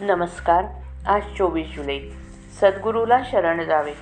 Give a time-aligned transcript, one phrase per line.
[0.00, 0.64] नमस्कार
[1.06, 1.98] आज चोवीस जुलै.
[2.60, 3.92] सद्गुरूला शरण जावे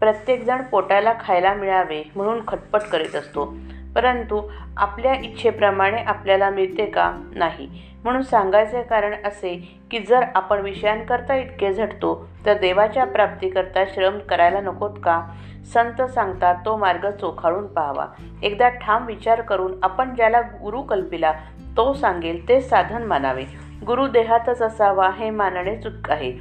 [0.00, 3.54] प्रत्येकजण पोटाला खायला मिळावे म्हणून खटपट करीत असतो.
[3.94, 4.42] परंतु
[4.76, 7.12] आपल्या इच्छेप्रमाणे आपल्याला मिळते का?
[7.34, 7.82] नाही.
[8.04, 14.60] म्हणून सांगायचे कारण असे की जर आपण विषयांकरता इतके झटतो तर देवाच्या प्राप्तीकरता श्रम करायला
[14.60, 15.26] नकोत का?
[15.72, 18.06] संत सांगतात तो मार्ग चोखाळून पाहावा.
[18.42, 21.32] एकदा ठाम विचार करून आपण ज्याला गुरु कल्पिला
[21.76, 23.69] तो सांगेल ते साधन मानावे.
[23.86, 26.32] गुरु देहातच असावा हे मानणे चूक आहे.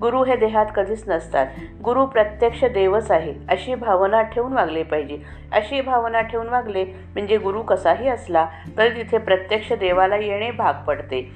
[0.00, 1.46] गुरु हे देहात कधीच नसतात.
[1.84, 3.34] गुरु प्रत्यक्ष देवच आहे.
[3.48, 5.18] अशी भावना ठेवून वागले पाहिजे.
[5.52, 8.46] अशी भावना ठेवून वागले म्हणजे गुरु कसाही असला
[8.78, 11.32] तरी तिथे प्रत्यक्ष देवाला येणे भाग पडते.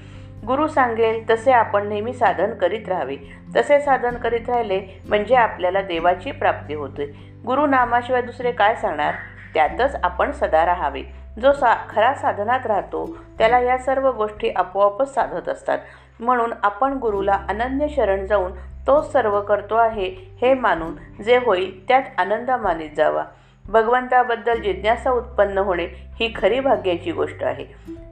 [0.47, 3.17] गुरु सांगेल तसे आपण नेहमी साधन करीत राहावे.
[3.57, 7.33] तसे साधन करीत राहिले म्हणजे आपल्याला देवाची प्राप्ती होते.
[7.47, 9.15] गुरु नामाशिवाय दुसरे काय सांगणार?
[9.55, 11.03] त्यातच आपण सदा राहावे.
[11.43, 15.79] जो सा खरा साधनात राहतो त्याला या सर्व गोष्टी आपोआपच साधत असतात.
[16.21, 18.53] म्हणून आपण गुरुला अनन्य शरण जाऊन
[18.87, 23.25] तोच सर्व करतो आहे हे मानून जे होईल त्यात आनंद मानित जावा.
[23.69, 25.87] भगवंताबद्दल जिज्ञासा उत्पन्न होणे
[26.21, 27.67] ही खरी भाग्याची गोष्ट आहे.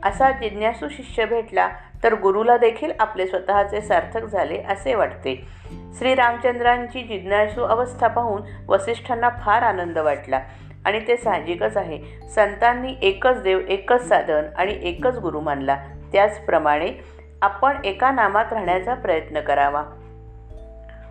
[0.05, 1.69] असा जिज्ञासू शिष्य भेटला
[2.05, 5.47] तर गुरुला देखील आपले स्वतःचे सार्थक झाले असे वाटते.
[5.99, 10.41] श्रीरामचंद्रांची जिज्ञासू अवस्था पाहून वसिष्ठांना फार आनंद वाटला.
[10.87, 11.99] आणि ते साहजिकच आहे.
[12.35, 15.77] संतांनी एकच देव एकच साधन आणि एकच गुरु मानला.
[16.13, 16.93] त्याचप्रमाणे
[17.43, 19.85] आपण एका नामात राहण्याचा प्रयत्न करावा.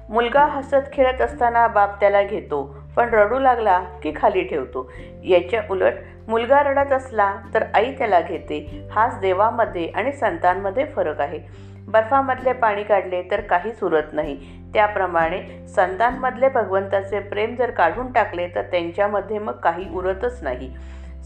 [0.10, 4.92] मुलगा हसत खेळत असताना बाप त्याला घेतो पण रडू लागला की खाली ठेवतो.
[5.24, 5.94] याच्या उलट
[6.28, 8.88] मुलगा रडत असला तर आई त्याला घेते.
[8.92, 11.40] हाच देवामध्ये आणि संतांमध्ये फरक आहे.
[11.88, 14.36] बर्फामधले पाणी काढले तर काहीच उरत नाही.
[14.74, 20.72] त्याप्रमाणे संतांमधले भगवंताचे प्रेम जर काढून टाकले तर त्यांच्यामध्ये मग काही उरतच नाही.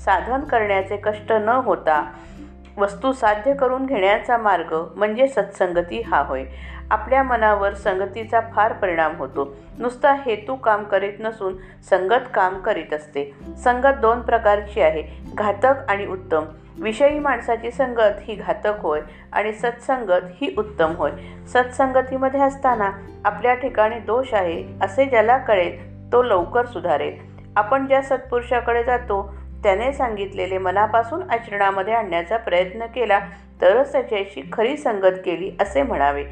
[0.05, 2.01] साधन करण्याचे कष्ट न होता
[2.77, 6.43] वस्तू साध्य करून घेण्याचा मार्ग म्हणजे सत्संगती हा होय.
[6.91, 9.55] आपल्या मनावर संगतीचा फार परिणाम होतो.
[9.79, 11.55] नुसता हेतू काम करीत नसून
[11.89, 13.35] संगत काम करीत असते.
[13.63, 15.03] संगत दोन प्रकारची आहे
[15.33, 16.43] घातक आणि उत्तम.
[16.81, 19.01] विषयी माणसाची संगत ही घातक होय
[19.33, 21.11] आणि सत्संगत ही उत्तम होय.
[21.47, 22.91] सत्संगतीमध्ये असताना
[23.25, 27.29] आपल्या ठिकाणी दोष आहे असे ज्याला कळेल तो लवकर सुधारेल.
[27.55, 29.33] आपण ज्या सत्पुरुषाकडे जातो
[29.63, 33.19] त्याने सांगितलेले मनापासून आचरणामध्ये आणण्याचा प्रयत्न केला
[33.61, 36.23] तरच त्याच्याशी खरी संगत केली असे म्हणावे.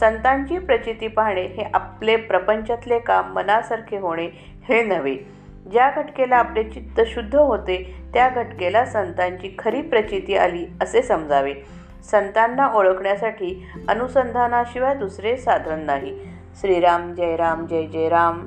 [0.00, 4.26] संतांची प्रचिती पाहणे हे आपले प्रपंचातले काम मनासारखे होणे
[4.68, 5.16] हे नव्हे.
[5.72, 11.54] ज्या घटकेला आपले चित्त शुद्ध होते त्या घटकेला संतांची खरी प्रचिती आली असे समजावे.
[12.10, 16.18] संतांना ओळखण्यासाठी अनुसंधानाशिवाय दुसरे साधन नाही.
[16.60, 18.46] श्रीराम जय राम जय जय राम.